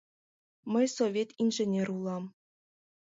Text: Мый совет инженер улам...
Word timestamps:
Мый 0.73 0.87
совет 0.97 1.29
инженер 1.43 1.87
улам... 1.95 2.23